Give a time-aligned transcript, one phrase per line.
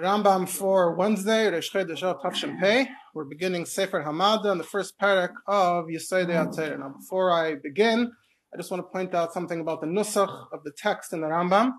[0.00, 1.48] Rambam for Wednesday.
[3.14, 6.80] We're beginning Sefer Hamada in the first parak of Yesodei HaTorah.
[6.80, 8.10] Now, before I begin,
[8.52, 11.28] I just want to point out something about the nusach of the text in the
[11.28, 11.72] Rambam.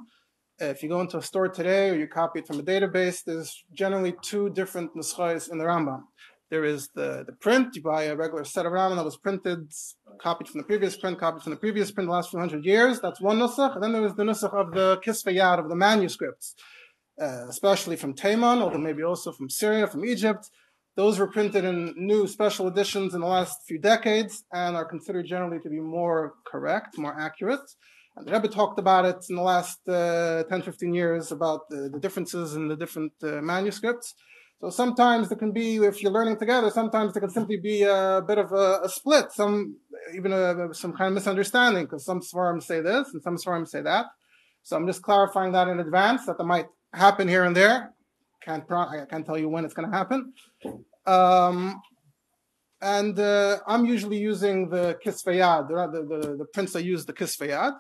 [0.60, 3.66] If you go into a store today or you copy it from a database, there's
[3.74, 6.04] generally two different nuschais in the Rambam.
[6.50, 9.74] There is the, the print, you buy a regular set of Rambam that was printed,
[10.22, 13.02] copied from the previous print, copied from the previous print the last few hundred years.
[13.02, 13.76] That's one nusach.
[13.76, 16.56] And then there is the nusach of the kisvayad, of the manuscripts
[17.22, 20.50] uh, especially from Taman, although maybe also from Syria, from Egypt.
[20.96, 25.26] Those were printed in new special editions in the last few decades and are considered
[25.26, 27.70] generally to be more correct, more accurate.
[28.16, 31.90] And the Rebbe talked about it in the last uh, 10, 15 years about the,
[31.92, 34.16] the differences in the different uh, manuscripts.
[34.62, 38.22] So sometimes there can be, if you're learning together, sometimes there can simply be a
[38.26, 39.78] bit of a, a split, some
[40.16, 43.82] even a, some kind of misunderstanding, because some svarim say this and some svarim say
[43.82, 44.06] that.
[44.64, 47.94] So I'm just clarifying that in advance that there might happen here and there.
[48.42, 50.34] Can't pro- I can't tell you when it's going to happen.
[51.06, 51.82] Um,
[52.82, 57.74] and uh, I'm usually using the kisvayad, the, the, the prints that use the kisvayad.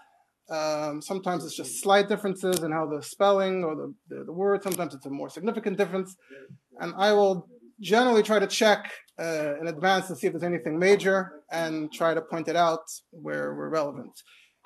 [0.49, 4.61] Um, sometimes it's just slight differences in how the spelling or the, the, the, word,
[4.63, 6.15] sometimes it's a more significant difference.
[6.79, 7.47] And I will
[7.79, 12.13] generally try to check uh, in advance to see if there's anything major and try
[12.13, 14.11] to point it out where we're relevant.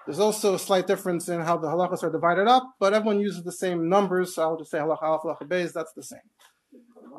[0.09, 3.43] There's also a slight difference in how the halachas are divided up, but everyone uses
[3.43, 6.27] the same numbers, so I'll just say halacha alf, halacha beis, that's the same.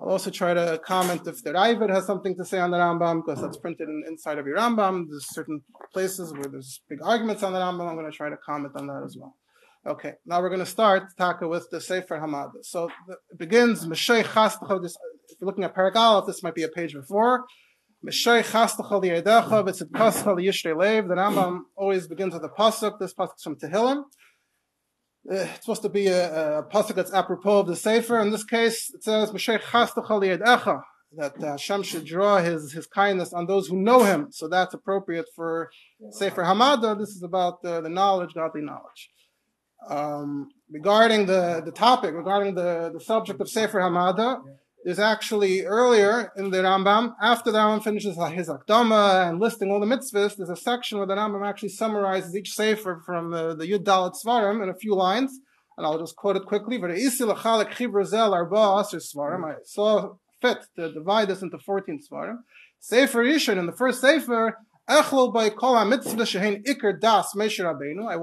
[0.02, 3.22] I'll also try to comment if the Raavad has something to say on the Rambam,
[3.24, 5.06] because that's printed in, inside of your Rambam.
[5.08, 7.88] There's certain places where there's big arguments on the Rambam.
[7.88, 9.36] I'm going to try to comment on that as well.
[9.86, 12.50] Okay, now we're going to start Taka with the Sefer Hamad.
[12.62, 14.80] So it begins, If you're
[15.42, 17.44] looking at Paragal, this might be a page before.
[18.02, 18.12] The
[21.14, 22.98] Rambam always begins with a pasuk.
[22.98, 24.04] This pasuk is from Tehillim.
[25.30, 28.18] Uh, it's supposed to be a, a pasuk that's apropos of the Sefer.
[28.20, 29.30] In this case, it says,
[31.16, 34.28] that Hashem should draw his, his kindness on those who know him.
[34.30, 35.70] So that's appropriate for
[36.10, 36.98] Sefer Hamada.
[36.98, 39.10] This is about the, the knowledge, godly knowledge.
[39.88, 44.40] Um, regarding the, the topic, regarding the, the subject of Sefer Hamada,
[44.84, 49.80] there's actually earlier in the Rambam, after the Rambam finishes his Akdama and listing all
[49.80, 53.84] the mitzvahs, there's a section where the Rambam actually summarizes each sefer from the, Yud
[53.84, 55.38] Dalet Svarim in a few lines,
[55.76, 56.82] and I'll just quote it quickly.
[56.82, 56.98] I
[59.64, 62.38] saw fit to divide this into 14 Svarim.
[62.78, 64.56] Sefer Rishon, in the first sefer.
[64.88, 65.30] I will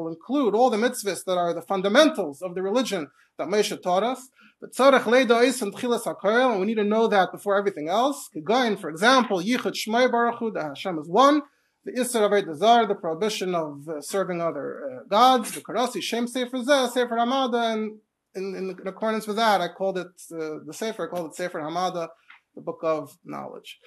[0.10, 3.08] include all the mitzvahs that are the fundamentals of the religion
[3.38, 4.28] that Moshe taught us.
[4.60, 7.90] But tzarech leido is and tchilas hakoil, and we need to know that before everything
[7.90, 8.30] else.
[8.36, 11.42] Kegain, for example, yichud shmei baruch hu, that Hashem is one.
[11.86, 15.54] The Isser of Zar, the prohibition of uh, serving other uh, gods.
[15.54, 18.00] The Karasi Shem Sefer Zeh, Sefer Hamada, and
[18.36, 21.08] in, in, in, accordance with that, I called it uh, the Sefer.
[21.08, 22.10] I called it Sefer Hamada,
[22.56, 23.80] the book of knowledge.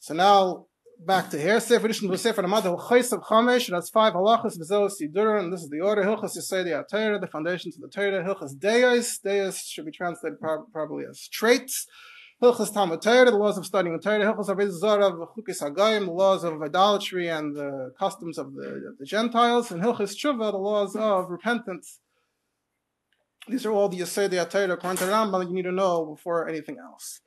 [0.00, 0.66] So now
[1.06, 1.60] back to here.
[1.60, 3.70] Sefer Rishon Sefer Hamada Chaysav Chamesh.
[3.70, 6.02] That's five halachas v'zel sidura, and this is the order.
[6.02, 8.22] Hilchas Yisaydi Atayra, the foundations of the Torah.
[8.22, 9.18] Hilchas Deis.
[9.24, 11.86] Deis should be translated probably as traits.
[12.42, 14.24] Hilchas Talmud Torah, the laws of studying the Torah.
[14.24, 19.06] Hilchas Aviz Zara, Chukis Hagayim, the laws of idolatry and the customs of the, the
[19.06, 19.70] Gentiles.
[19.70, 22.00] And Hilchas Tshuva, the laws of repentance.
[23.48, 26.76] These are all the Yisaydi Atayra according to Rambam you need to know before anything
[26.78, 27.20] else.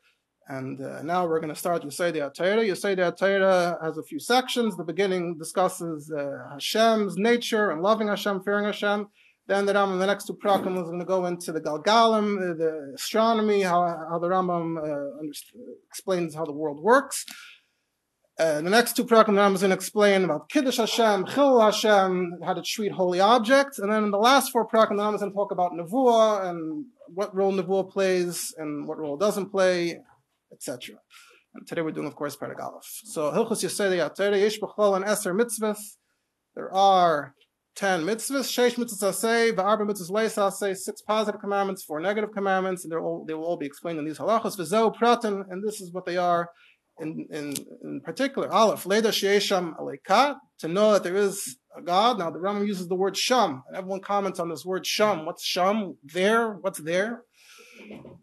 [0.47, 2.67] And uh, now we're going to start Yosei Atayra.
[2.67, 4.75] Yosei Atayra has a few sections.
[4.75, 9.07] The beginning discusses uh, Hashem's nature and loving Hashem, fearing Hashem.
[9.47, 12.53] Then the Rambam, the next two prakim, is going to go into the Galgalim, uh,
[12.55, 15.27] the astronomy, how, how the Rambam uh,
[15.87, 17.25] explains how the world works.
[18.39, 21.59] Uh, the next two prakim, the Rambam is going to explain about Kiddush Hashem, Chil
[21.59, 23.79] Hashem, how to treat holy objects.
[23.79, 26.49] And then in the last four prakim, the Rambam is going to talk about Nevuah
[26.49, 29.99] and what role Nevuah plays and what role it doesn't play,
[30.53, 30.95] etc.
[31.55, 33.01] And today we're doing, of course, Perek Aleph.
[33.05, 35.77] So Hilchus Yesodei HaTorah Yesh B'chol and Eser mitzvahs.
[36.55, 37.35] There are
[37.75, 38.47] ten mitzvahs.
[38.49, 42.97] Sheish mitzvahs say, V'arba mitzvahs leis say six positive commandments, four negative commandments, and they
[42.97, 44.57] all they will all be explained in these halachos.
[44.57, 46.49] V'zo pratin, and this is what they are.
[46.99, 52.19] In, in, in particular, Aleph, Leda Sheesham Aleika, to know that there is a God.
[52.19, 55.25] Now, the Rambam uses the word Sham, and everyone comments on this word Sham.
[55.25, 55.97] What's Sham?
[56.03, 56.53] There?
[56.53, 57.23] What's there?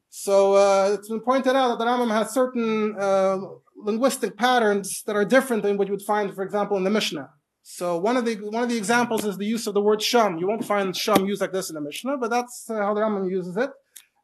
[0.08, 3.38] So uh, it's been pointed out that the Rambam has certain uh,
[3.76, 7.30] linguistic patterns that are different than what you would find, for example, in the Mishnah.
[7.62, 10.38] So one of the one of the examples is the use of the word sham.
[10.38, 13.00] You won't find sham used like this in the Mishnah, but that's uh, how the
[13.00, 13.70] Rambam uses it.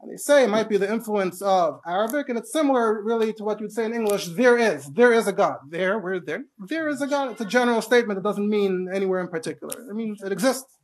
[0.00, 3.44] And they say it might be the influence of Arabic, and it's similar really to
[3.44, 4.86] what you'd say in English, there is.
[4.92, 5.56] There is a God.
[5.70, 6.44] There, where there?
[6.68, 7.30] There is a God.
[7.32, 8.18] It's a general statement.
[8.18, 9.74] It doesn't mean anywhere in particular.
[9.88, 10.78] It means it exists.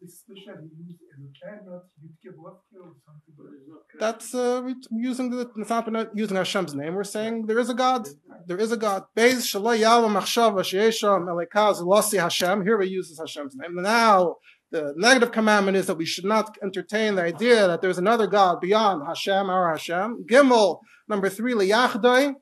[3.99, 6.95] That's uh, using the it's not using Hashem's name.
[6.95, 8.09] We're saying there is a God.
[8.47, 9.05] There is a God.
[9.15, 9.37] Here
[12.79, 13.75] we use Hashem's name.
[13.75, 14.37] Now
[14.73, 18.61] the negative commandment is that we should not entertain the idea that there's another God
[18.61, 20.25] beyond Hashem, our Hashem.
[20.29, 22.35] Gimel, number three, liyachdoi.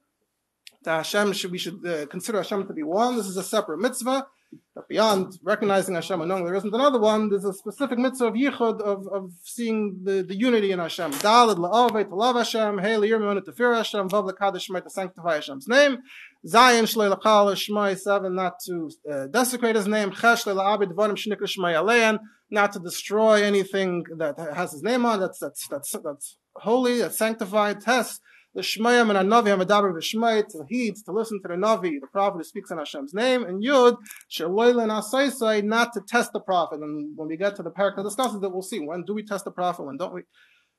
[0.84, 3.16] that Hashem should, we should uh, consider Hashem to be one.
[3.16, 4.26] This is a separate mitzvah.
[4.74, 8.34] But beyond recognizing Hashem and knowing there isn't another one, there's a specific mitzvah of
[8.34, 11.12] yichud, of, of seeing the, the unity in Hashem.
[11.12, 15.68] Dalad la'aveh, to love Hashem, hey li'yirmon, to fear Hashem, vav l'kadosh to sanctify Hashem's
[15.68, 15.98] name.
[16.46, 20.10] Zion shlei l'chal shmai, seven, not to uh, desecrate his name.
[20.12, 22.18] Chesh la'abed dvarim shnikra shmai alein,
[22.50, 27.18] not to destroy anything that has his name on, that's, that's, that's, that's holy, that's
[27.18, 27.80] sanctified.
[27.80, 28.20] Test
[28.54, 32.38] the Shmayim and Anavi Hamadaber V'Shmay to heed, to listen to the Navi, the prophet
[32.38, 33.96] who speaks in Hashem's name, and Yud
[34.30, 36.80] Shaloyla Nasaisai, not to test the prophet.
[36.80, 39.24] And when we get to the parak that discusses it, we'll see when do we
[39.24, 40.22] test the prophet, when don't we.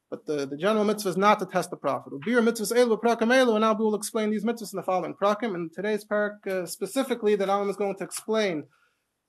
[0.09, 2.11] But the, the general mitzvah is not to test the prophet.
[2.11, 5.13] Ubir mitzvahs elu prakim elu, and now we will explain these mitzvahs in the following
[5.13, 5.55] prakim.
[5.55, 8.65] And today's parak uh, specifically, that Alam is going to explain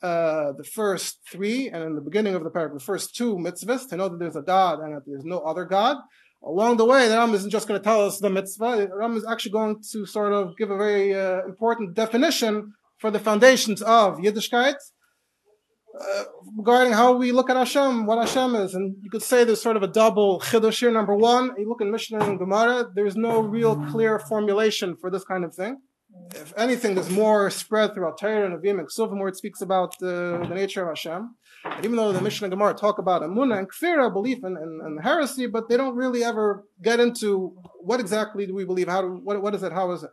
[0.02, 3.88] uh, the first three, and in the beginning of the parak, the first two mitzvahs,
[3.90, 5.98] to know that there's a God and that there's no other God.
[6.44, 8.88] Along the way, the Ram isn't just going to tell us the mitzvah.
[8.90, 13.10] The Ram is actually going to sort of give a very uh, important definition for
[13.10, 14.74] the foundations of Yiddishkeit
[16.00, 16.24] uh,
[16.56, 18.74] regarding how we look at Hashem, what Hashem is.
[18.74, 20.90] And you could say there's sort of a double chiddush here.
[20.90, 25.24] Number one, you look in Mishnah and Gemara, there's no real clear formulation for this
[25.24, 25.78] kind of thing.
[26.34, 29.94] If anything, there's more spread throughout Torah and Avim and Ksuvim where it speaks about
[30.02, 31.34] uh, the nature of Hashem.
[31.64, 35.46] And even though the Mishnah and Gemara talk about Amunah and Kfira, belief and, heresy,
[35.46, 39.40] but they don't really ever get into what exactly do we believe, how do, what,
[39.42, 40.10] what is it, how is it.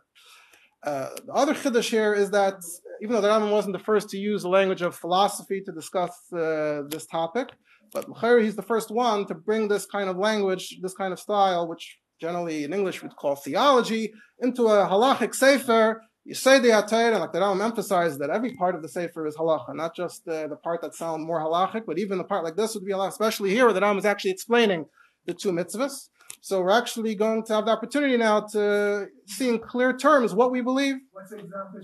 [0.82, 2.54] Uh, the other chiddush here is that
[3.02, 6.10] even though the Rambam wasn't the first to use the language of philosophy to discuss
[6.32, 7.48] uh, this topic,
[7.92, 8.06] but
[8.40, 11.98] he's the first one to bring this kind of language, this kind of style, which
[12.20, 17.20] generally in English we'd call theology, into a halachic sefer you say the Atayr, and
[17.20, 20.58] like the Rambam emphasized that every part of the Sefer is halacha, not just the
[20.62, 23.50] part that sounds more halachic, but even the part like this would be halacha, especially
[23.50, 24.86] here where the Rambam is actually explaining
[25.26, 26.08] the two mitzvahs.
[26.42, 30.50] So we're actually going to have the opportunity now to see in clear terms what
[30.50, 30.96] we believe.
[31.12, 31.80] What's the example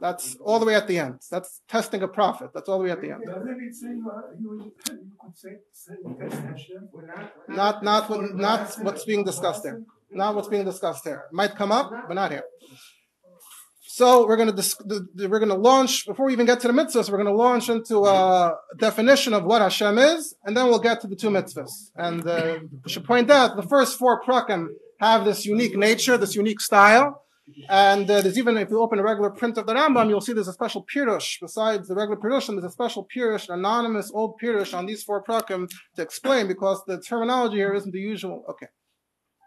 [0.00, 1.20] that's all the way at the end.
[1.30, 2.50] That's testing a prophet.
[2.54, 3.22] That's all the way at the end.
[7.48, 9.82] Not, not, what, not what's being discussed there.
[10.10, 11.24] Not what's being discussed here.
[11.32, 12.44] Might come up, but not here.
[13.92, 17.10] So we're going to we're going to launch before we even get to the mitzvahs.
[17.10, 21.00] We're going to launch into a definition of what Hashem is, and then we'll get
[21.02, 21.90] to the two mitzvahs.
[21.96, 24.68] And uh, we should point out the first four prakim
[25.00, 27.24] have this unique nature, this unique style.
[27.68, 30.32] And uh, there's even, if you open a regular print of the Rambam, you'll see
[30.32, 31.38] there's a special pirush.
[31.40, 35.68] Besides the regular pirushim, there's a special pirush, anonymous old pirush on these four prakim
[35.96, 38.44] to explain because the terminology here isn't the usual.
[38.48, 38.66] Okay.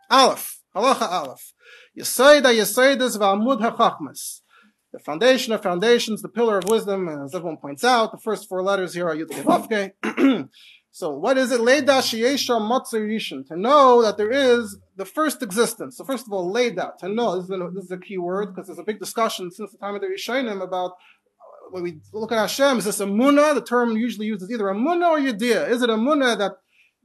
[0.10, 0.60] Aleph.
[0.76, 1.54] Halacha Aleph.
[1.98, 4.42] Yesayda Yesaydas V'amud HaChachmas.
[4.92, 8.62] The foundation of foundations, the pillar of wisdom, as everyone points out, the first four
[8.62, 9.30] letters here are Yud
[10.96, 11.60] So what is it?
[11.60, 15.98] Leda Sheyesha Matzir To know that there is the first existence.
[15.98, 18.54] So first of all, Leda, to know, this is a, this is a key word,
[18.54, 20.92] because there's a big discussion since the time of the Rishonim about
[21.72, 23.56] when we look at Hashem, is this a munah?
[23.56, 25.68] The term usually used is either a munah or yediyah.
[25.68, 26.52] Is it a munah that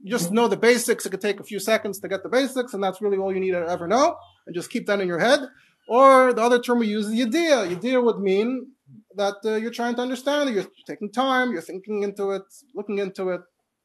[0.01, 1.07] you just know the basics.
[1.07, 3.39] It could take a few seconds to get the basics, and that's really all you
[3.39, 5.39] need to ever know, and just keep that in your head.
[5.87, 7.75] Or the other term we use is yediyah.
[7.75, 8.67] Yediyah would mean
[9.15, 12.43] that uh, you're trying to understand it, you're taking time, you're thinking into it,
[12.75, 13.41] looking into it,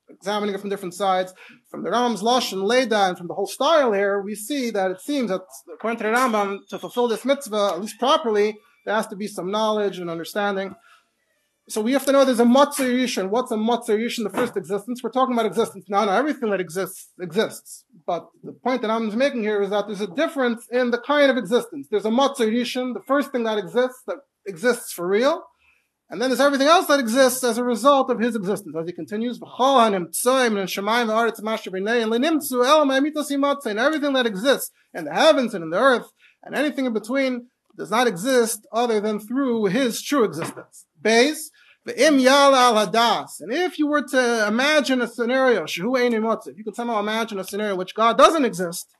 [0.08, 1.34] examining it from different sides.
[1.70, 4.90] From the Rambam's Lush and Leda, and from the whole style here, we see that
[4.90, 5.42] it seems that
[5.72, 9.26] according to the Rambam, to fulfill this mitzvah, at least properly, there has to be
[9.26, 10.74] some knowledge and understanding.
[11.66, 13.30] So we have to know there's a Matzah.
[13.30, 14.24] What's a Matzah Yishin?
[14.24, 15.02] The first existence.
[15.02, 16.04] We're talking about existence now.
[16.04, 17.84] Not everything that exists exists.
[18.06, 21.30] But the point that I'm making here is that there's a difference in the kind
[21.30, 21.88] of existence.
[21.90, 25.42] There's a Matzah the first thing that exists, that exists for real.
[26.10, 28.76] And then there's everything else that exists as a result of his existence.
[28.78, 29.48] As he continues, and
[33.78, 37.46] everything that exists in the heavens and in the earth and anything in between
[37.76, 40.86] does not exist other than through his true existence.
[41.00, 41.50] Base,
[41.96, 43.40] im al hadas.
[43.40, 47.78] And if you were to imagine a scenario, you could somehow imagine a scenario in
[47.78, 48.93] which God doesn't exist,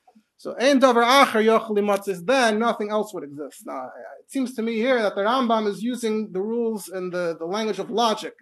[0.45, 3.65] so ein davar acher yochel then nothing else would exist.
[3.65, 7.35] Now, it seems to me here that the Rambam is using the rules and the,
[7.39, 8.35] the language of logic,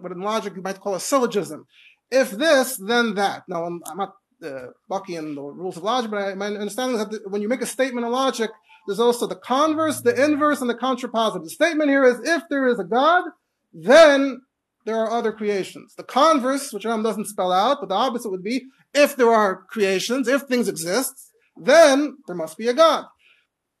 [0.00, 1.68] what in logic you might call a syllogism.
[2.10, 3.44] If this, then that.
[3.46, 7.12] Now, I'm not uh, baki and the rules of logic, but my understanding is that
[7.12, 8.50] the, when you make a statement in logic,
[8.88, 11.44] there's also the converse, the inverse, and the contrapositive.
[11.44, 13.26] The statement here is if there is a God,
[13.72, 14.42] then
[14.86, 15.94] there are other creations.
[15.94, 19.62] The converse, which Ram doesn't spell out, but the opposite would be if there are
[19.70, 23.06] creations, if things exist, then there must be a God.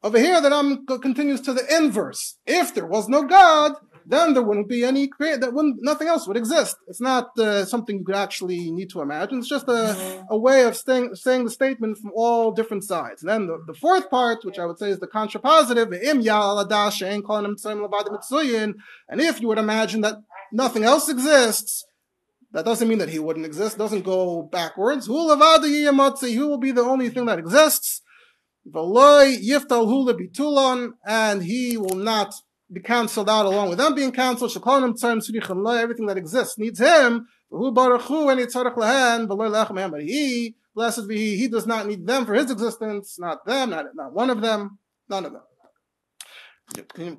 [0.02, 2.36] Over here, the Ram continues to the inverse.
[2.46, 3.72] If there was no God,
[4.06, 6.76] then there wouldn't be any create that wouldn't nothing else would exist.
[6.88, 9.38] It's not uh, something you could actually need to imagine.
[9.38, 13.22] It's just a, a way of saying, saying the statement from all different sides.
[13.22, 15.90] And then the, the fourth part, which I would say is the contrapositive,
[19.08, 20.16] and if you would imagine that
[20.52, 21.86] nothing else exists,
[22.54, 23.76] that doesn't mean that he wouldn't exist.
[23.76, 25.06] Doesn't go backwards.
[25.06, 28.00] Who will be the only thing that exists?
[31.06, 32.32] And he will not
[32.72, 34.52] be cancelled out along with them being cancelled.
[34.56, 37.26] Everything that exists needs him.
[37.50, 38.00] But
[40.00, 43.86] he, blessed be he, he does not need them for his existence, not them, not,
[43.94, 45.42] not one of them, none of them.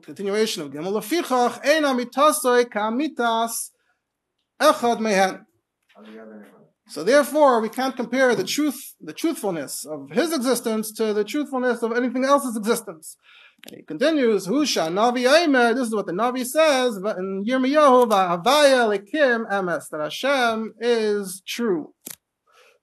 [0.01, 0.71] Continuation of.
[0.71, 3.71] Lefichach eina mitasoi kamitas
[4.61, 5.45] echad mehen.
[6.87, 11.81] So therefore, we can't compare the truth, the truthfulness of his existence to the truthfulness
[11.81, 13.17] of anything else's existence.
[13.67, 18.85] And he continues, Husha Navi Aimer, this is what the Navi says in Yirmiyahu, Havaya
[18.87, 21.93] Lekim Emes, that Hashem is true.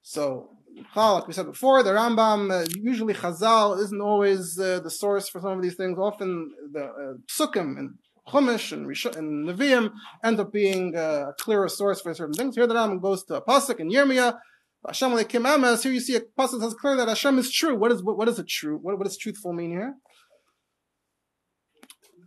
[0.01, 0.49] So,
[0.95, 5.39] like we said before, the Rambam, uh, usually Chazal isn't always uh, the source for
[5.39, 5.97] some of these things.
[5.97, 7.91] Often the uh, Sukkim and
[8.27, 9.91] Chumash and, Rish- and Nevi'im
[10.23, 12.55] end up being uh, a clearer source for certain things.
[12.55, 14.37] Here the Rambam goes to a Pasuk in Yirmiyah,
[14.85, 17.77] Hashem Lekim Emes, here you see a Pasuk says clear that Hashem is true.
[17.77, 18.77] What is, what, what is it true?
[18.81, 19.95] What, what does truthful mean here?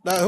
[0.09, 0.23] It's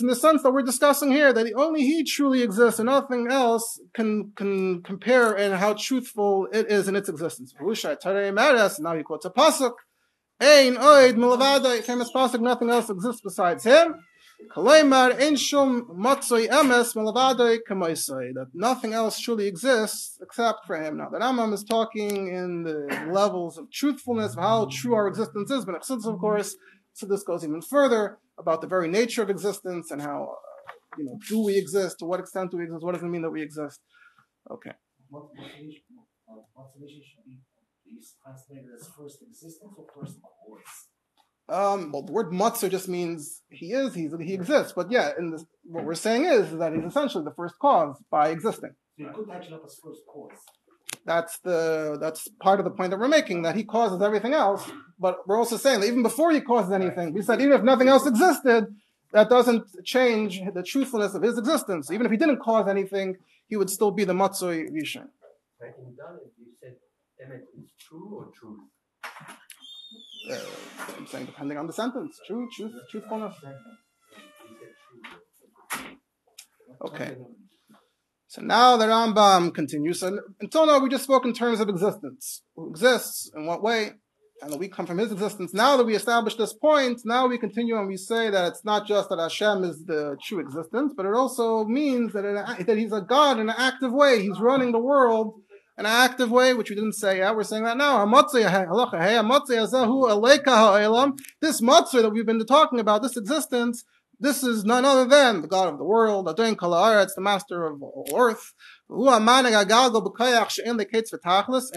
[0.00, 3.80] in the sense that we're discussing here that only He truly exists and nothing else
[3.94, 7.54] can can compare in how truthful it is in its existence.
[7.60, 9.74] Now he quotes a pasuk.
[10.40, 12.40] Ein oid milavada, famous pasuk.
[12.40, 13.94] Nothing else exists besides Him.
[14.54, 20.98] Kalaimar ein shum matzoi emes milavadoi kamoisoi, that nothing else truly exists except for Him.
[20.98, 25.50] Now, the Rambam is talking in the levels of truthfulness of how true our existence
[25.50, 26.56] is, but of course
[26.94, 31.04] so this goes even further about the very nature of existence and how, uh, you
[31.04, 31.98] know, do we exist?
[31.98, 32.84] To what extent do we exist?
[32.84, 33.80] What does it mean that we exist?
[34.48, 34.70] Okay.
[35.10, 35.82] What motivation,
[36.28, 36.34] uh,
[37.94, 40.88] be translated as first existence or first cause?
[41.46, 44.72] Um, well, the word matzah just means he is, he's, he exists.
[44.74, 48.30] But yeah, in this, what we're saying is that he's essentially the first cause by
[48.30, 48.70] existing.
[48.98, 50.38] So you could actually up as first cause.
[51.04, 54.70] That's the that's part of the point that we're making that he causes everything else.
[54.98, 57.88] But we're also saying that even before he causes anything, we said even if nothing
[57.88, 58.74] else existed,
[59.12, 61.90] that doesn't change the truthfulness of his existence.
[61.90, 63.16] Even if he didn't cause anything,
[63.48, 65.08] he would still be the Matsui Rishon.
[67.18, 68.60] Said is true or truth?
[70.30, 72.18] Uh, I'm saying depending on the sentence.
[72.26, 73.34] True, truth, truthfulness.
[76.86, 77.16] Okay.
[78.26, 80.00] So now the Rambam continues.
[80.00, 82.42] So until now we just spoke in terms of existence.
[82.56, 83.92] Who exists, in what way,
[84.42, 85.54] and that we come from his existence.
[85.54, 88.86] Now that we establish this point, now we continue and we say that it's not
[88.86, 92.92] just that Hashem is the true existence, but it also means that, it, that he's
[92.92, 94.20] a God in an active way.
[94.20, 95.40] He's running the world
[95.76, 97.34] an active way, which we didn't say yet.
[97.34, 98.04] We're saying that now.
[101.40, 103.84] This matzah that we've been talking about, this existence,
[104.20, 106.56] this is none other than the God of the world, Adon
[107.02, 108.54] It's the master of all earth.
[108.88, 109.28] And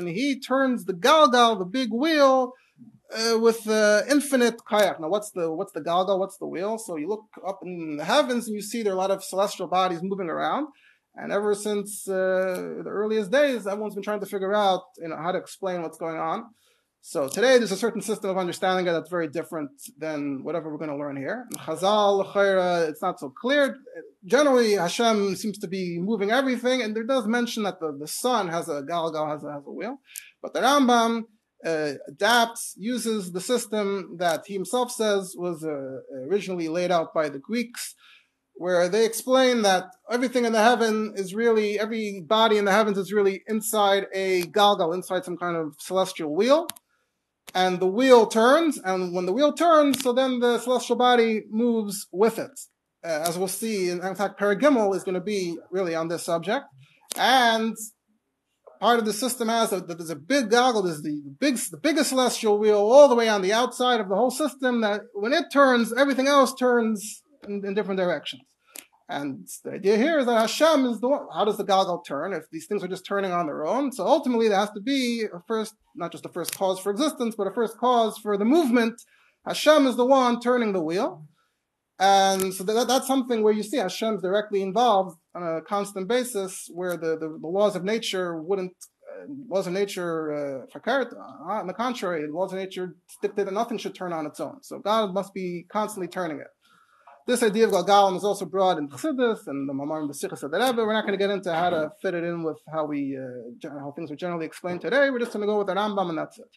[0.07, 2.53] he turns the Galgal, the big wheel,
[3.15, 4.99] uh, with uh, infinite kayak.
[4.99, 6.19] Now, what's the what's the Galgal?
[6.19, 6.77] What's the wheel?
[6.77, 9.23] So you look up in the heavens and you see there are a lot of
[9.23, 10.67] celestial bodies moving around.
[11.19, 15.17] And ever since uh, the earliest days, everyone's been trying to figure out you know,
[15.17, 16.45] how to explain what's going on.
[17.01, 20.89] So today there's a certain system of understanding that's very different than whatever we're going
[20.89, 21.45] to learn here.
[21.55, 23.77] Chazal, it's not so clear.
[24.25, 28.49] Generally, Hashem seems to be moving everything, and there does mention that the, the sun
[28.49, 29.99] has a galgal, has a, has a wheel.
[30.41, 31.23] But the Rambam
[31.65, 37.29] uh, adapts, uses the system that he himself says was uh, originally laid out by
[37.29, 37.95] the Greeks,
[38.57, 42.97] where they explain that everything in the heaven is really, every body in the heavens
[42.97, 46.67] is really inside a galgal, inside some kind of celestial wheel
[47.53, 52.07] and the wheel turns, and when the wheel turns, so then the celestial body moves
[52.11, 52.59] with it.
[53.03, 56.65] Uh, as we'll see, in, fact, Paragimel is going to be really on this subject.
[57.17, 57.75] And
[58.79, 62.09] part of the system has that there's a big galgal, there's the big, the biggest
[62.09, 65.45] celestial wheel all the way on the outside of the whole system that when it
[65.51, 68.43] turns, everything else turns in, in different directions.
[69.09, 71.27] And the idea here is that Hashem is the one.
[71.33, 73.91] How does the Galgal turn if these things are just turning on their own?
[73.93, 77.33] So ultimately, there has to be a first, not just a first cause for existence,
[77.37, 79.01] but a first cause for the movement.
[79.45, 81.25] Hashem is the one turning the wheel.
[81.99, 86.67] And so that, that's something where you see Hashem's directly involved on a constant basis,
[86.73, 88.73] where the, the, the laws of nature wouldn't,
[89.09, 91.05] uh, laws of nature, uh, uh,
[91.49, 94.61] on the contrary, the laws of nature dictate that nothing should turn on its own.
[94.61, 96.47] So God must be constantly turning it.
[97.27, 100.43] This idea of Galgalim is also brought in Chassidus and the Mamar and the Sichas
[100.43, 100.77] of the Rebbe.
[100.77, 103.69] We're not going to get into how to fit it in with how we uh,
[103.69, 105.09] how things are generally explained today.
[105.09, 106.47] We're just going to go with the Rambam and that's it.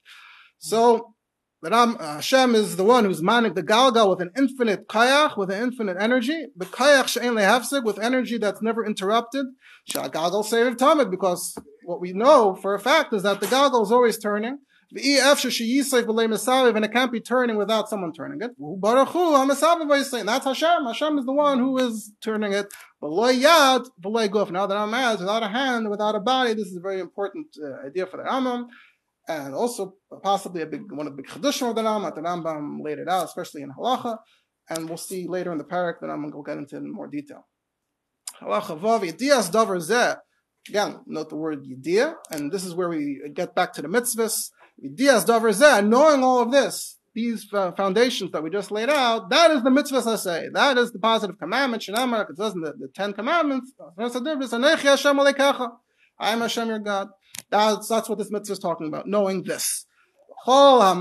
[0.58, 1.16] So
[1.60, 5.36] the Ram, uh, Hashem is the one who's manik the Galgal with an infinite kayach,
[5.36, 6.46] with an infinite energy.
[6.56, 9.46] The kayach she'en lehafsik, with energy that's never interrupted.
[9.90, 13.90] Sha'galgal seviv tamid, because what we know for a fact is that the Galgal is
[13.90, 14.58] always turning
[14.92, 18.50] and it can't be turning without someone turning it.
[20.26, 20.84] That's Hashem.
[20.84, 22.66] Hashem is the one who is turning it.
[23.00, 27.46] Now that I'm as without a hand, without a body, this is a very important
[27.62, 28.66] uh, idea for the Rambam.
[29.28, 29.94] And also
[30.24, 32.12] possibly a big one of the big chedushim of the Rambam.
[32.14, 34.18] The Rambam laid it out, especially in Halacha.
[34.68, 36.92] And we'll see later in the parak that I'm going to get into it in
[36.92, 37.46] more detail.
[38.40, 40.16] Halacha vav yediyas davar zeh.
[40.68, 44.50] Again, note the word yediyah, and this is where we get back to the mitzvahs.
[44.94, 49.50] Dias Davar knowing all of this, these uh, foundations that we just laid out, that
[49.50, 50.48] is the mitzvah say.
[50.52, 51.82] That is the positive commandment.
[51.82, 53.72] Shinamar, it in the, the Ten Commandments,
[56.18, 57.08] I am Hashem your God.
[57.50, 59.86] That's, that's what this mitzvah is talking about, knowing this.
[60.46, 60.94] Uh,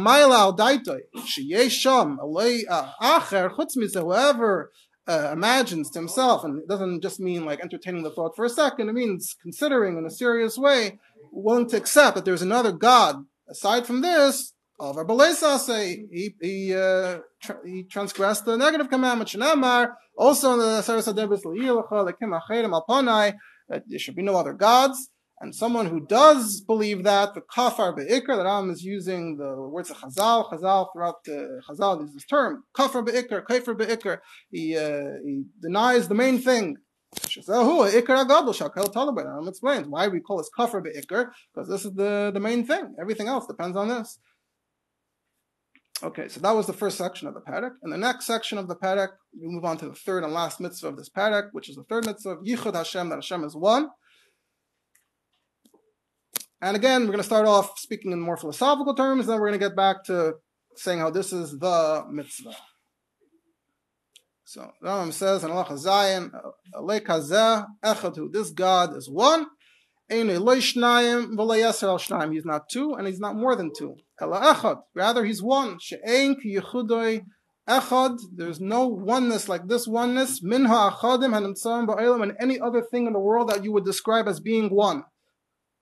[3.94, 4.72] whoever
[5.08, 8.50] uh, imagines to himself, and it doesn't just mean like entertaining the thought for a
[8.50, 11.00] second, it means considering in a serious way,
[11.32, 15.06] willing to accept that there's another God Aside from this, over
[15.58, 17.20] say he he, uh,
[17.66, 19.30] he transgressed the negative commandment.
[19.30, 23.34] Shenamar also in the Saras Adebis Alponai
[23.68, 25.10] that there should be no other gods.
[25.42, 29.90] And someone who does believe that the kafar beikr, that Ram is using the words
[29.90, 34.20] of Chazal, Chazal throughout the Chazal uses this term kafar beikr, kafir beikr.
[34.52, 36.78] He uh, he denies the main thing.
[39.26, 42.96] Ram explains why we call this kafir be'ikr, because this is the, the main thing.
[43.00, 44.20] Everything else depends on this.
[46.02, 47.72] Okay, so that was the first section of the parak.
[47.84, 50.62] And the next section of the parak, we move on to the third and last
[50.62, 53.56] mitzvah of this parak, which is the third mitzvah of Yichud Hashem, that Hashem is
[53.56, 53.90] one.
[56.62, 59.60] And again, we're going to start off speaking in more philosophical terms, then we're going
[59.60, 60.36] to get back to
[60.76, 62.56] saying how this is the mitzvah.
[64.52, 66.32] So Rambam says in Allah Zayin,
[66.74, 69.46] Echadu, this God is one.
[70.10, 70.40] He's
[72.46, 73.96] not two, and he's not more than two.
[74.96, 75.78] Rather, he's one.
[77.70, 80.42] Echad, there's no oneness like this oneness.
[80.42, 84.70] Minha achadim and any other thing in the world that you would describe as being
[84.74, 85.04] one.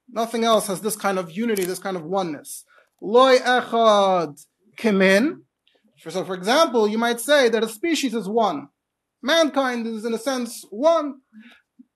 [0.09, 2.65] Nothing else has this kind of unity, this kind of oneness.
[3.01, 4.45] Loy echad
[4.77, 5.43] kimin.
[5.99, 8.69] So, for example, you might say that a species is one.
[9.21, 11.21] Mankind is, in a sense, one.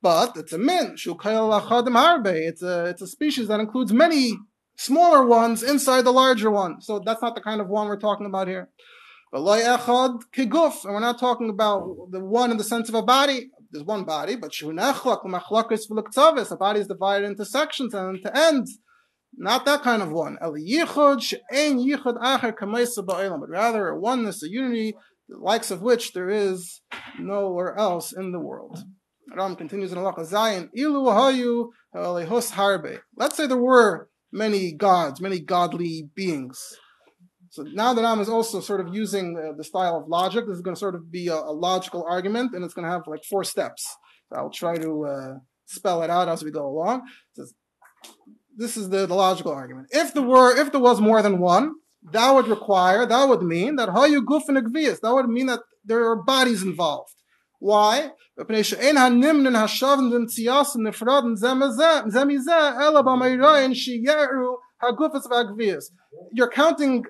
[0.01, 0.95] But it's a min.
[0.95, 4.33] It's a, it's a species that includes many
[4.75, 6.81] smaller ones inside the larger one.
[6.81, 8.69] So that's not the kind of one we're talking about here.
[9.33, 13.51] And we're not talking about the one in the sense of a body.
[13.71, 18.79] There's one body, but a body is divided into sections and into ends.
[19.37, 20.37] Not that kind of one.
[20.41, 20.53] But
[23.49, 24.93] rather a oneness, a unity,
[25.29, 26.81] the likes of which there is
[27.19, 28.83] nowhere else in the world.
[29.35, 32.99] Ram continues in Allah Zayin, Ilu hayu harbe.
[33.15, 36.77] Let's say there were many gods, many godly beings.
[37.49, 40.45] So now the Ram is also sort of using the, the style of logic.
[40.47, 42.91] This is going to sort of be a, a, logical argument, and it's going to
[42.91, 43.85] have like four steps.
[44.29, 45.33] So I'll try to uh,
[45.65, 47.01] spell it out as we go along.
[47.35, 47.53] Says,
[48.55, 49.87] this is the, the logical argument.
[49.91, 51.73] If there were, if there was more than one,
[52.11, 56.15] that would require, that would mean that guf and that would mean that there are
[56.15, 57.13] bodies involved.
[57.59, 58.09] Why?
[66.33, 67.05] You're counting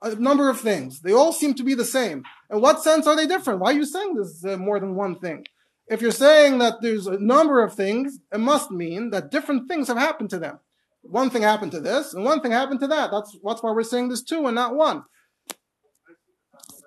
[0.00, 1.00] a number of things.
[1.00, 2.22] They all seem to be the same.
[2.50, 3.58] In what sense are they different?
[3.60, 5.44] Why are you saying this uh, more than one thing?
[5.88, 9.88] If you're saying that there's a number of things, it must mean that different things
[9.88, 10.60] have happened to them
[11.02, 13.10] one thing happened to this, and one thing happened to that.
[13.10, 15.04] That's, that's why we're saying there's two and not one.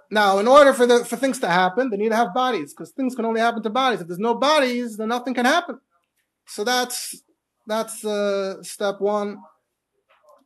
[0.10, 2.92] Now, in order for, the, for things to happen, they need to have bodies, because
[2.92, 4.02] things can only happen to bodies.
[4.02, 5.80] If there's no bodies, then nothing can happen.
[6.48, 7.24] So that's,
[7.66, 9.38] that's uh, step one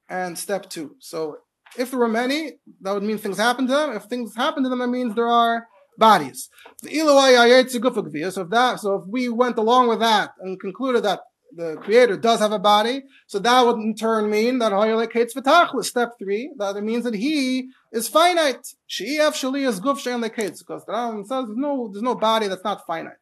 [0.08, 0.96] and step two.
[1.00, 1.38] So
[1.78, 3.96] if there were many, that would mean things happen to them.
[3.96, 6.50] If things happen to them, that means there are bodies.
[6.84, 11.22] So if that, so if we went along with that and concluded that
[11.56, 15.86] the creator does have a body, so that would in turn mean that Hayalek V'tachlis,
[15.86, 18.76] step three, that it means that he is finite.
[18.88, 22.64] She'ef Shali is Guf She'en Leketz, because the Rambam says no, there's no body that's
[22.64, 23.14] not finite.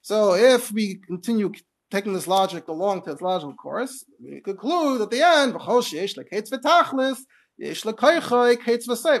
[0.00, 1.52] So if we continue
[1.90, 5.54] taking this logic along to its logical course, we conclude at the end,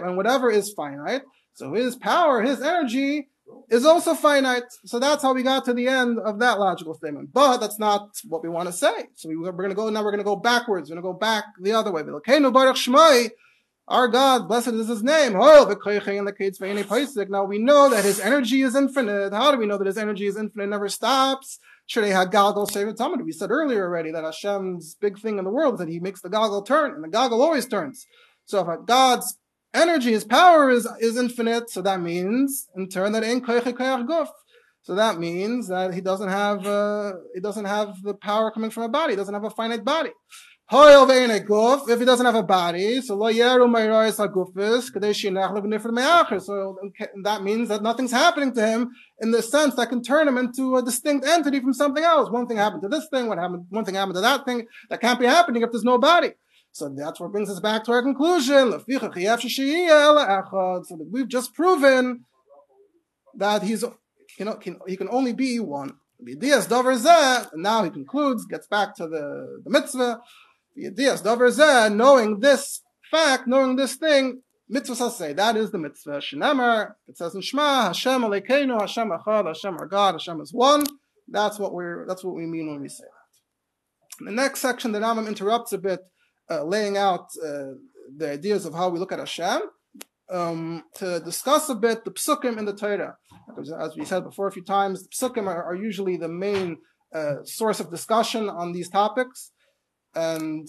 [0.04, 1.22] and whatever is finite,
[1.54, 3.28] so his power, his energy
[3.70, 4.64] is also finite.
[4.84, 7.32] So that's how we got to the end of that logical statement.
[7.32, 9.08] But that's not what we want to say.
[9.14, 10.90] So we, are going to go, now we're going to go backwards.
[10.90, 12.02] We're going to go back the other way.
[13.88, 15.34] Our God, blessed is his name.
[15.36, 15.64] Oh,
[17.28, 19.32] now we know that his energy is infinite.
[19.32, 20.64] How do we know that his energy is infinite?
[20.64, 21.58] It never stops.
[21.94, 22.02] We
[23.32, 26.30] said earlier already that Hashem's big thing in the world is that he makes the
[26.30, 28.06] galgal turn, and the galgal always turns.
[28.44, 29.36] So if a God's
[29.74, 34.28] energy, his power is, is infinite, so that means, in turn, that in guf.
[34.82, 38.82] So that means that he doesn't have, uh, he doesn't have the power coming from
[38.82, 39.12] a body.
[39.12, 40.10] He doesn't have a finite body.
[40.74, 43.14] If he doesn't have a body, so
[46.40, 46.78] So
[47.22, 50.76] that means that nothing's happening to him in the sense that can turn him into
[50.76, 52.30] a distinct entity from something else.
[52.30, 54.66] One thing happened to this thing, what happened, one thing happened to that thing.
[54.88, 56.32] That can't be happening if there's no body.
[56.72, 58.72] So that's what brings us back to our conclusion.
[58.72, 58.84] So
[61.10, 62.24] we've just proven
[63.34, 63.84] that he's,
[64.38, 65.92] you know, can, he can only be one.
[66.18, 70.22] And now he concludes, gets back to the, the mitzvah.
[71.94, 72.80] Knowing this
[73.10, 76.20] fact, knowing this thing, mitzvah say that is the mitzvah.
[76.20, 80.86] Shenemar, it says in Shema, Hashem Elokeinu, Hashem Echad, Hashem our God, Hashem is one.
[81.28, 82.06] That's what we're.
[82.06, 84.20] That's what we mean when we say that.
[84.20, 86.00] In the next section, the Rambam interrupts a bit
[86.52, 87.72] uh, laying out uh,
[88.16, 89.62] the ideas of how we look at Hashem,
[90.30, 93.16] um, to discuss a bit the psukim in the Torah.
[93.78, 96.78] As we said before a few times, psukim are, are usually the main
[97.14, 99.50] uh, source of discussion on these topics,
[100.14, 100.68] and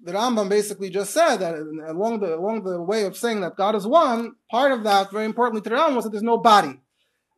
[0.00, 1.54] the Rambam basically just said that
[1.88, 5.26] along the along the way of saying that God is one, part of that, very
[5.26, 6.80] importantly to the Rambam, was that there's no body,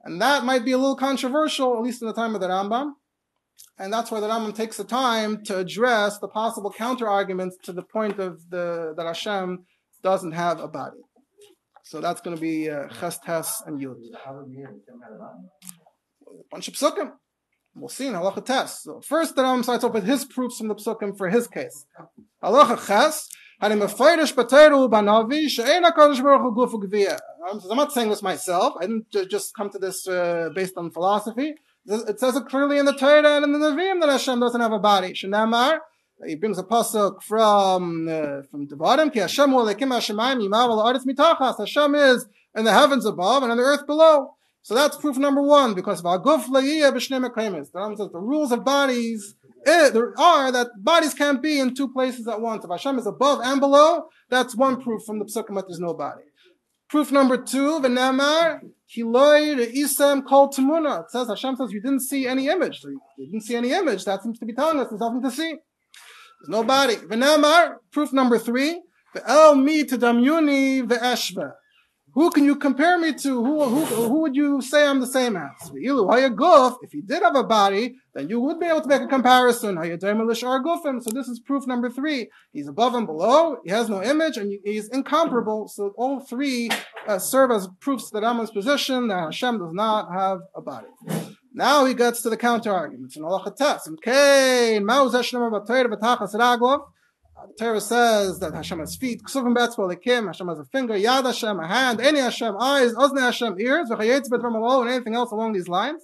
[0.05, 2.93] and that might be a little controversial, at least in the time of the Rambam.
[3.79, 7.73] And that's where the Rambam takes the time to address the possible counter arguments to
[7.73, 9.67] the point of the that Hashem
[10.03, 11.01] doesn't have a body.
[11.85, 13.97] So that's going to be uh, Ches, Tes, and Yud.
[16.27, 17.13] A bunch of psukim.
[17.77, 18.83] We'll see in Halacha Tes.
[18.83, 21.87] So first, the Rambam starts off with his proofs from the psukim for his case.
[22.43, 23.29] Halacha Ches.
[23.59, 23.91] I'm not
[27.93, 28.75] saying this myself.
[28.79, 31.55] I didn't just come to this uh, based on philosophy.
[31.89, 34.73] It says it clearly in the Torah and in the Nevi'im that Hashem doesn't have
[34.73, 35.13] a body.
[35.13, 35.79] Shenamar,
[36.27, 41.59] he brings a pasuk from uh, from Devarim, Ki Hashem Hashemayim Yimav Mitachas.
[41.59, 44.35] Hashem is in the heavens above and on the earth below.
[44.63, 47.71] So that's proof number one, because Vaguf La'iyah B'Shnei Mekayim.
[47.71, 52.27] The the rules of bodies eh, there are that bodies can't be in two places
[52.29, 52.65] at once.
[52.65, 55.95] If Hashem is above and below, that's one proof from the psukim that there's no
[55.95, 56.23] body.
[56.89, 58.61] Proof number two, v'nemar,
[58.95, 61.01] kiloi isem kol tamuna.
[61.05, 62.81] It says, Hashem says, you didn't see any image.
[62.81, 64.05] So you didn't see any image.
[64.05, 65.57] That seems to be telling us there's nothing to see.
[66.41, 66.97] There's no body.
[67.91, 68.83] Proof number three,
[69.17, 71.53] v'el mi tadamyuni v'eshva.
[72.17, 73.45] Who can you compare me to?
[73.45, 75.71] Who, who, who would you say I'm the same as?
[75.71, 79.77] If he did have a body, then you would be able to make a comparison.
[79.77, 82.31] So this is proof number three.
[82.55, 83.59] He's above and below.
[83.67, 85.69] He has no image and he's incomparable.
[85.69, 86.71] So all three
[87.07, 90.89] uh, serve as proofs that Ammon's position that Hashem does not have a body.
[91.53, 93.45] Now he gets to the counter arguments in Allah.
[93.89, 94.81] Okay,
[97.49, 101.25] the Torah says that Hashem has feet, Ksuvim Betzvah Lekim, Hashem has a finger, Yad
[101.25, 105.53] Hashem, a hand, any Hashem, eyes, Ozne Hashem, ears, V'chayetz Bet and anything else along
[105.53, 106.03] these lines.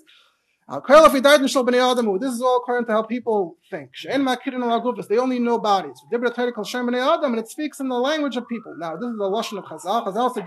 [0.68, 3.90] This is all according to how people think.
[4.04, 6.00] They only know bodies.
[6.10, 8.74] And it speaks in the language of people.
[8.78, 10.06] Now, this is the Lashon of Chazal.
[10.06, 10.46] Chazal said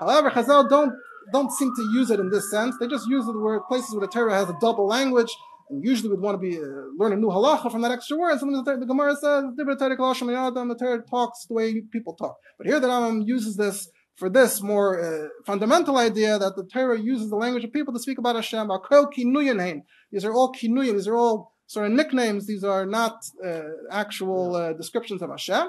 [0.00, 0.92] However, Chazal don't,
[1.32, 2.74] don't seem to use it in this sense.
[2.80, 5.36] They just use the word places where the Torah has a double language
[5.72, 6.62] and usually would want to be uh,
[6.98, 8.38] learn a new halacha from that extra word.
[8.38, 12.36] Sometimes the, the Gemara says the Torah talks the way people talk.
[12.58, 17.00] But here the Rambam uses this for this more uh, fundamental idea that the Torah
[17.00, 18.68] uses the language of people to speak about Hashem.
[18.68, 20.92] These are all kinuyim.
[20.92, 22.46] These are all sort of nicknames.
[22.46, 25.68] These are not uh, actual uh, descriptions of Hashem.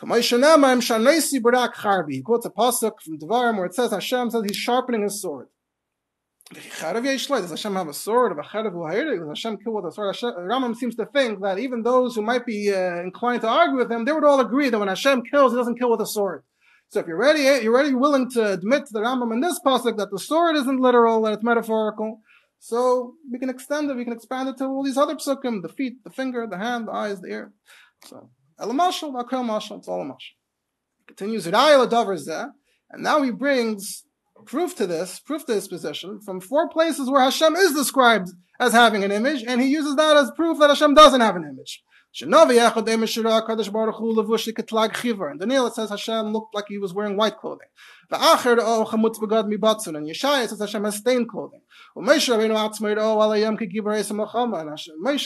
[0.00, 0.06] He
[2.22, 5.48] quotes a pasuk from Devarim where it says Hashem says he's sharpening his sword.
[6.54, 8.36] Does Hashem have a sword?
[8.36, 10.16] Does Hashem kill with a sword?
[10.16, 13.90] Rambam seems to think that even those who might be uh, inclined to argue with
[13.90, 16.44] him, they would all agree that when Hashem kills, he doesn't kill with a sword.
[16.88, 19.96] So if you're ready, you're already willing to admit to the Rambam in this pasuk
[19.96, 22.20] that the sword isn't literal, that it's metaphorical.
[22.60, 25.68] So we can extend it, we can expand it to all these other psukim, the
[25.68, 27.52] feet, the finger, the hand, the eyes, the ear.
[28.04, 30.34] So, elamashal, makal mashal, it's all a mashal.
[31.06, 34.04] Continues, and now he brings
[34.46, 38.30] proof to this, proof to this position, from four places where Hashem is described
[38.60, 41.44] as having an image, and he uses that as proof that Hashem doesn't have an
[41.44, 41.82] image.
[42.20, 42.70] In Daniel
[45.70, 47.66] says Hashem looked like he was wearing white clothing.
[48.08, 48.22] And
[50.06, 51.62] Yeshaya says Hashem has stained clothing.
[51.96, 52.28] And Moshe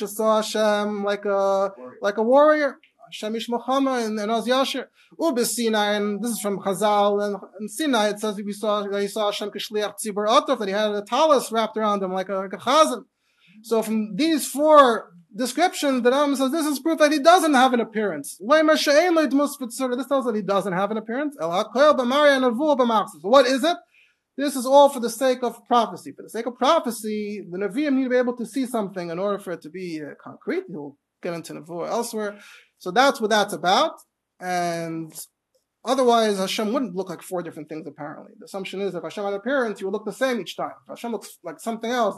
[0.09, 2.79] saw Hashem like a like a warrior.
[3.13, 4.87] Hashem Ishmachama and, and Oz Yasher.
[5.19, 9.01] Ube Sinai, and this is from Chazal, and in Sinai it says we saw that
[9.01, 12.29] he saw Hashem Kishliach Tzibur Otov, that he had a talus wrapped around him like
[12.29, 13.05] a, like a chazan.
[13.63, 17.73] So from these four descriptions, the Ram says this is proof that he doesn't have
[17.73, 18.39] an appearance.
[18.39, 18.49] This
[20.07, 21.37] tells that he doesn't have an appearance.
[23.23, 23.77] What is it?
[24.37, 26.13] This is all for the sake of prophecy.
[26.13, 29.19] For the sake of prophecy, the Nevi'im need to be able to see something in
[29.19, 30.63] order for it to be uh, concrete.
[30.69, 32.39] He'll get into Nevuah elsewhere.
[32.79, 33.93] So that's what that's about.
[34.41, 35.13] And
[35.85, 38.33] otherwise, Hashem wouldn't look like four different things, apparently.
[38.39, 40.73] The assumption is if Hashem had an appearance, he would look the same each time.
[40.85, 42.17] If Hashem looks like something else,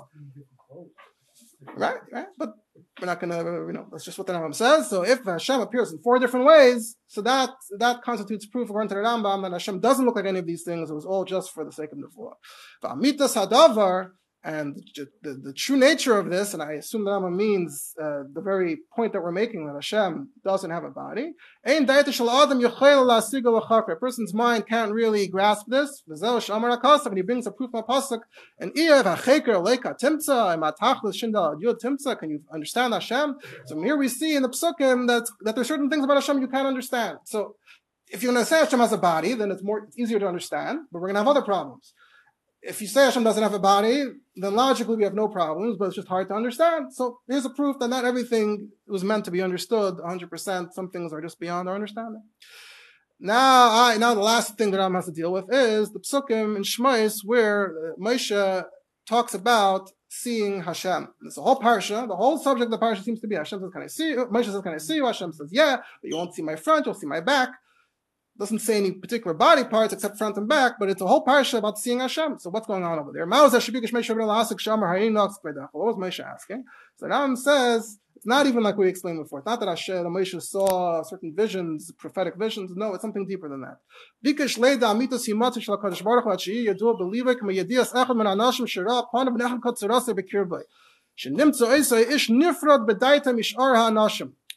[1.77, 2.27] right, right?
[2.39, 2.55] But
[3.01, 4.91] we're not going to, you know, that's just what the Rambam says.
[4.91, 8.95] So if Hashem appears in four different ways, so that that constitutes proof according to
[8.97, 10.91] the Rambam that Hashem doesn't look like any of these things.
[10.91, 12.37] It was all just for the sake of the four.
[12.83, 14.11] V'amitas hadavar,
[14.43, 14.83] and
[15.23, 18.79] the, the, true nature of this, and I assume the Rama means uh, the very
[18.97, 21.35] point that we're making that Hashem doesn't have a body.
[21.67, 21.85] A
[23.97, 26.03] person's mind can't really grasp this.
[26.09, 28.21] And he brings a proof from a pasuk.
[28.59, 29.07] And can
[32.31, 33.37] you understand Hashem?
[33.67, 36.41] So here we see in the psukim that that there are certain things about Hashem
[36.41, 37.19] you can't understand.
[37.25, 37.57] So
[38.09, 40.87] if you understand Hashem has a body, then it's more easier to understand.
[40.91, 41.93] But we're going to have other problems
[42.63, 44.05] if you say Hashem doesn't have a body,
[44.37, 46.93] then logically we have no problems, but it's just hard to understand.
[46.93, 50.73] So here's a proof that not everything was meant to be understood 100%.
[50.73, 52.23] Some things are just beyond our understanding.
[53.19, 56.57] Now, I, now the last thing that Ram has to deal with is the psukim
[56.57, 58.65] in Shmais where uh, Moshe
[59.07, 61.09] talks about seeing Hashem.
[61.27, 62.09] It's a whole parsha.
[62.09, 64.27] The whole subject of the parsha seems to be Hashem says, "Can I see you?"
[64.27, 66.87] Moshe says, "Can I see you?" Hashem says, "Yeah, but you won't see my front.
[66.87, 67.51] You'll see my back."
[68.39, 71.59] Doesn't say any particular body parts except front and back, but it's a whole parsha
[71.59, 72.39] about seeing Hashem.
[72.39, 73.27] So what's going on over there?
[73.27, 73.55] What was
[75.97, 76.65] Moshe asking?
[76.97, 79.39] So Ram says it's not even like we explained before.
[79.39, 82.71] It's not that Hashem, Moshe saw certain visions, prophetic visions.
[82.77, 83.79] No, it's something deeper than that.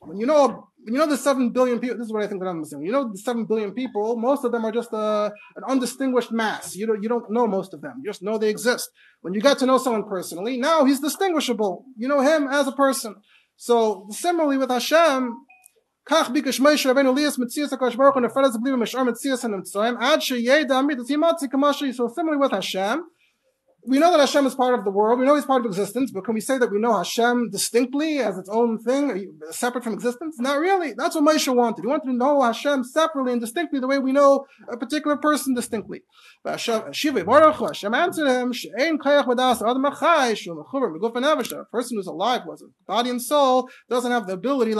[0.02, 1.97] When you know you know the seven billion people.
[1.99, 2.85] This is what I think that I'm saying.
[2.85, 4.17] You know the seven billion people.
[4.17, 6.77] Most of them are just a, uh, an undistinguished mass.
[6.77, 7.95] You don't you don't know most of them.
[8.03, 8.91] You just know they exist.
[9.23, 11.85] When you get to know someone personally, now he's distinguishable.
[11.97, 13.17] You know him as a person.
[13.57, 15.21] So similarly with Hashem,
[16.09, 19.97] כך ביקש משה רבנו ליאס מציאס הקדוש ברוך הוא נפרד את בלי במשאר מציאס הנמצאים
[19.97, 21.93] עד שידע עמית אז ימציא כמו שהיא.
[21.93, 22.99] So similarly with Hashem,
[23.86, 25.20] we know that Hashem is part of the world.
[25.20, 28.20] We know He's part of existence, but can we say that we know Hashem distinctly
[28.20, 30.38] as its own thing, separate from existence?
[30.40, 30.94] Not really.
[30.94, 31.82] That's what Moshe wanted.
[31.82, 35.54] He wanted to know Hashem separately and distinctly, the way we know a particular person
[35.54, 36.02] distinctly.
[36.44, 38.98] But Hashem answered him, A
[41.72, 44.80] person who's alive, was body and soul, doesn't have the ability to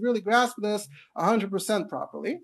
[0.00, 0.88] really grasp this
[1.18, 2.38] 100% properly.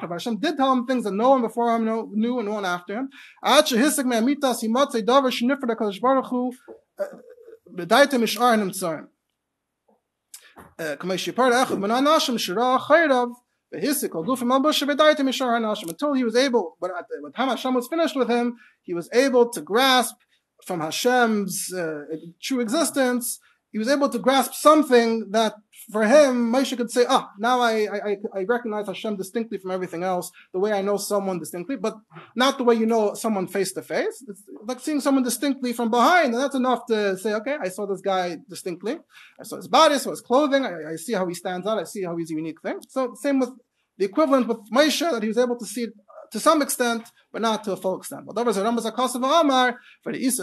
[0.00, 2.64] But Hashem did tell him things that no one before him knew and no one
[2.64, 3.08] after him.
[3.42, 3.78] Until
[16.14, 19.48] he was able, but at the time Hashem was finished with him, he was able
[19.50, 20.14] to grasp
[20.64, 22.04] from Hashem's uh,
[22.40, 23.40] true existence,
[23.74, 25.54] he was able to grasp something that
[25.90, 30.02] for him, Moshe could say, ah, now I, I, I recognize Hashem distinctly from everything
[30.02, 31.96] else, the way I know someone distinctly, but
[32.34, 34.24] not the way you know someone face to face.
[34.28, 37.86] It's like seeing someone distinctly from behind, and that's enough to say, okay, I saw
[37.86, 38.98] this guy distinctly.
[39.38, 41.78] I saw his body, I saw his clothing, I, I see how he stands out,
[41.78, 42.80] I see how he's a unique thing.
[42.88, 43.50] So same with
[43.98, 45.88] the equivalent with Moshe, that he was able to see
[46.34, 48.26] to some extent, but not to a full extent.
[48.26, 50.42] But for the Isa,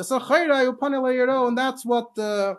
[1.47, 2.55] and that's what, uh,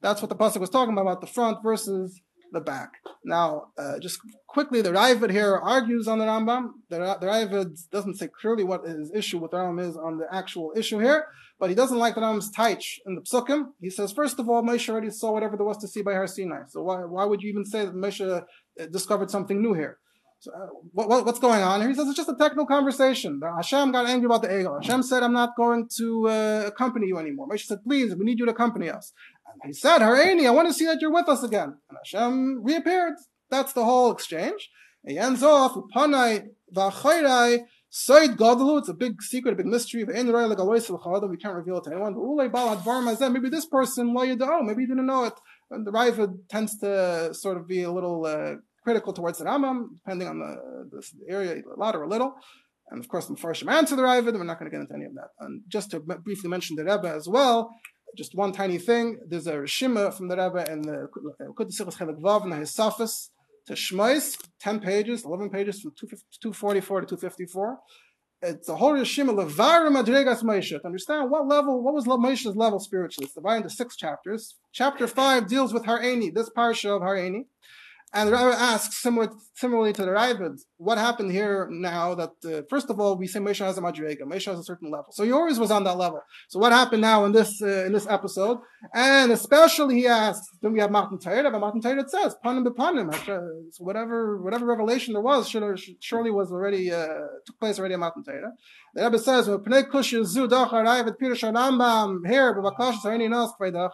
[0.00, 2.20] that's what the pasuk was talking about, about the front versus
[2.52, 2.94] the back.
[3.24, 6.70] Now, uh, just quickly, the Raavad here argues on the Rambam.
[6.88, 10.26] The, the Raavad doesn't say clearly what his issue with the Rambam is on the
[10.32, 11.26] actual issue here,
[11.58, 13.66] but he doesn't like the Rambam's taich in the Psukim.
[13.80, 16.26] He says, first of all, Moshe already saw whatever there was to see by Har
[16.26, 16.62] Sinai.
[16.68, 19.98] So why, why would you even say that Moshe uh, discovered something new here?
[20.46, 21.86] Uh, what, what, what's going on?
[21.86, 23.40] He says it's just a technical conversation.
[23.42, 24.82] Hashem got angry about the Egel.
[24.82, 27.46] Hashem said, I'm not going to uh, accompany you anymore.
[27.48, 29.12] But she said, please, we need you to accompany us.
[29.62, 31.76] And he said, Hareini, I want to see that you're with us again.
[31.88, 33.14] And Hashem reappeared.
[33.50, 34.70] That's the whole exchange.
[35.06, 40.04] He ends off, Upanai v'achayrai Said Gadlu, it's a big secret, a big mystery.
[40.04, 40.68] We can't reveal
[41.78, 43.32] it to anyone.
[43.32, 44.28] Maybe this person, maybe
[44.82, 45.34] he didn't know it.
[45.72, 49.88] And the Raiva tends to sort of be a little uh, critical towards the Rambam,
[49.96, 52.34] depending on the, the area, a lot or a little.
[52.90, 55.04] And of course, the Mepharshim answer the Raavad, we're not going to get into any
[55.04, 55.28] of that.
[55.38, 57.70] And just to briefly mention the Rebbe as well,
[58.16, 61.08] just one tiny thing, there's a Rishima from the Rebbe in the
[61.56, 63.28] Kudisichas Chelik Vav and his Safis
[63.66, 67.78] to Shmois, 10 pages, 11 pages from 244 to 254.
[68.42, 70.70] It's a whole Rishima Levarim Madregas Moshe.
[70.70, 73.26] To understand what level, what was Moshe's level spiritually.
[73.26, 74.56] It's divided into six chapters.
[74.72, 77.44] Chapter 5 deals with Har'eni, this parsha of Har'eni.
[78.12, 82.90] And Rabbi asks, similar, similarly to the Raavad, what happened here now that, uh, first
[82.90, 85.12] of all, we say Moshe has a Madrega, Moshe has a certain level.
[85.12, 86.20] So he always was on that level.
[86.48, 88.58] So what happened now in this, uh, in this episode?
[88.92, 93.14] And especially he asks, then we have Matan Torah, but Torah it says, Panim Bepanim,
[93.72, 95.48] so whatever, whatever revelation there was,
[96.00, 97.06] surely was already, uh,
[97.46, 98.52] took place already in Matan Torah.
[98.94, 102.52] The Rebbe says, "Pnei kush yezu dachar Raavad Pirush Rambam here,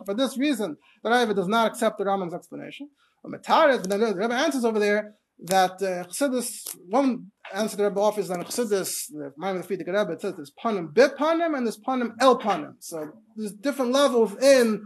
[0.07, 2.89] for this reason, the Raavad does not accept the Rambam's explanation.
[3.31, 9.09] The Rebbe answers over there that uh, Chassidus, one answer the Rebbe offers on Chassidus,
[9.11, 12.39] the Maimon the Frierdiker Rebbe, it says there's panim bit panim and there's panim el
[12.39, 12.75] panim.
[12.81, 14.83] So there's different levels in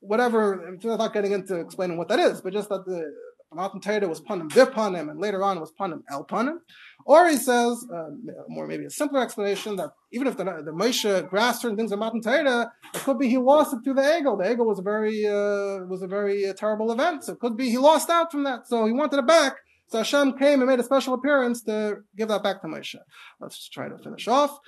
[0.00, 3.12] whatever, I'm not getting into explaining what that is, but just that the
[3.54, 6.58] Matan Torah was bit panim and later on was panim el panim.
[7.04, 8.10] Or he says, uh,
[8.48, 11.98] more maybe a simpler explanation, that even if the, the Moshe grasped certain things in
[11.98, 14.36] Matan Torah, it could be he lost it through the Egel.
[14.36, 17.24] The Egel was a very, uh, was a very uh, terrible event.
[17.24, 18.66] So it could be he lost out from that.
[18.66, 19.56] So he wanted it back.
[19.88, 22.96] So Hashem came and made a special appearance to give that back to Moshe.
[23.40, 24.58] Let's try to finish off.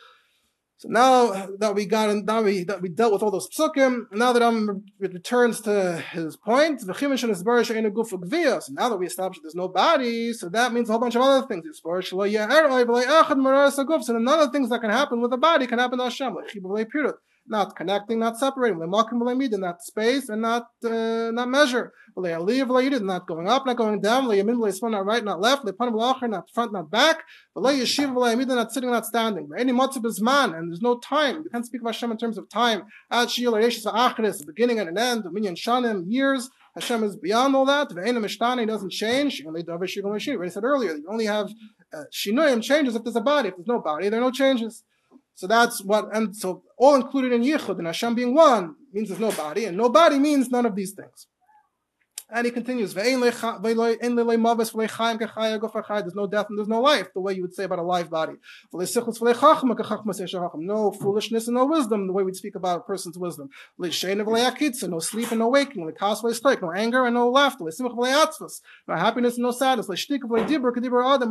[0.80, 4.12] So now that we got in, now we that we dealt with all those psukim,
[4.12, 9.66] now that I'm it returns to his point, So now that we established there's no
[9.66, 11.66] body, so that means a whole bunch of other things.
[11.82, 11.90] So
[14.12, 16.36] none of the things that can happen with a body can happen to Hashem,
[17.48, 23.66] not connecting, not separating, in that space and not uh, not measure, not going up,
[23.66, 27.18] not going down, not right, not left, not front, not back,
[27.56, 29.48] not sitting, not standing.
[29.56, 31.42] Any man, and there's no time.
[31.44, 32.82] You can't speak of Hashem in terms of time.
[33.10, 36.50] The beginning and an end, minyan shanim, years.
[36.74, 37.90] Hashem is beyond all that.
[37.90, 39.42] He doesn't change.
[39.44, 41.50] We already said earlier, you only have
[41.92, 43.48] uh, shinuyim changes if there's a body.
[43.48, 44.84] If there's no body, there are no changes.
[45.38, 49.20] So that's what, and so all included in Yichud, and Hashem being one, means there's
[49.20, 51.28] no body, and no body means none of these things.
[52.28, 53.30] And he continues, there's no
[56.26, 58.32] death and there's no life, the way you would say about a live body.
[58.72, 58.84] No
[60.90, 63.48] foolishness and no wisdom, the way we'd speak about a person's wisdom.
[63.78, 65.92] No sleep and no waking, no
[66.72, 68.04] anger and no laughter, no
[68.88, 69.96] happiness and no sadness, and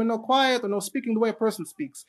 [0.08, 2.06] no quiet or no speaking the way a person speaks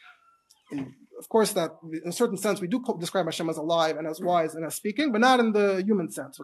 [1.19, 1.73] of course, that
[2.05, 4.75] in a certain sense we do describe Hashem as alive and as wise and as
[4.75, 6.39] speaking, but not in the human sense.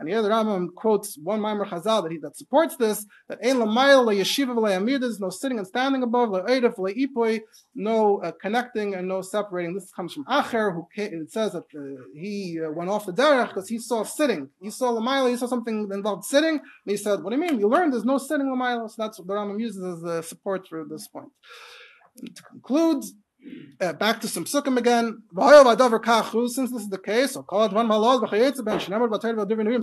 [0.00, 3.56] And here the Rambam quotes one Maimer Chazal that he that supports this that ein
[3.56, 6.30] yeshiva v'le'amir there's no sitting and standing above
[7.74, 9.74] no uh, connecting and no separating.
[9.74, 13.12] This comes from Acher who came, it says that uh, he uh, went off the
[13.12, 14.48] derech because he saw sitting.
[14.60, 17.60] He saw lamayel, he saw something involved sitting, and he said, "What do you mean?
[17.60, 20.66] You learned there's no sitting lamayel." So that's what the Rambam uses as the support
[20.66, 21.28] for this point.
[22.18, 23.04] And to conclude,
[23.80, 25.22] uh, back to some psukim again.
[25.34, 28.20] Since this is the case, so call it one malol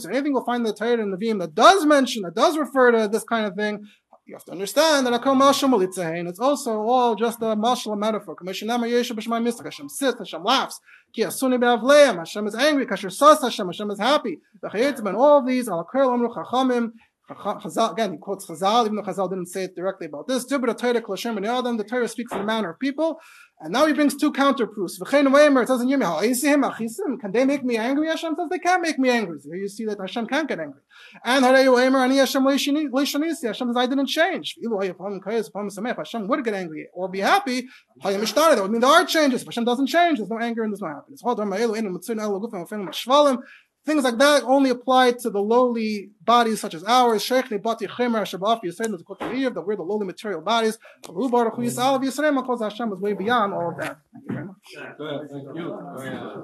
[0.01, 2.57] So anything we'll find in the Torah and the Vim that does mention, that does
[2.57, 3.85] refer to this kind of thing,
[4.25, 8.35] you have to understand that it's also all just a martial metaphor.
[8.45, 10.81] Hashem sits, Hashem laughs.
[11.15, 12.85] Hashem is angry.
[12.89, 14.39] Hashem is happy.
[15.15, 20.27] All of these, again, he quotes Chazal, even though Chazal didn't say it directly about
[20.27, 20.45] this.
[20.45, 23.19] The Torah speaks in the manner of people.
[23.59, 25.01] And now he brings two counterproofs.
[25.01, 25.07] It
[27.21, 28.07] can they make me angry?
[28.07, 29.39] Hashem says they can't make me angry.
[29.39, 30.81] So here you see that Hashem can't get angry.
[31.25, 31.73] And Hashem
[32.53, 34.55] says I didn't change.
[35.97, 37.67] Hashem would get angry or be happy.
[38.03, 39.41] That would mean there are changes.
[39.41, 40.19] If Hashem doesn't change.
[40.19, 41.23] There's no anger and there's no happiness.
[43.87, 47.23] Things like that only apply to the lowly bodies such as ours.
[47.23, 50.77] Sheikhni bati chemer shabafi Yisrael the Kotel that we're the lowly material bodies.
[51.07, 53.97] Yisrael of Yisrael, because Hashem is way beyond all of that.
[54.13, 54.57] Thank you very much.
[55.31, 56.43] Thank you.